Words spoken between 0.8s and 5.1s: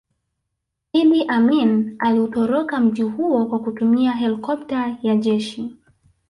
Idi Amin aliutoroka mji huo kwa kutumia helikopta